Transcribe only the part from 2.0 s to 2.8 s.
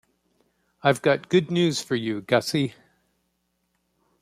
Gussie.